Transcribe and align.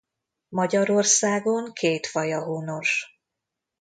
Magyarországon 0.49 1.73
két 1.73 2.07
faja 2.07 2.43
honos. 2.43 3.19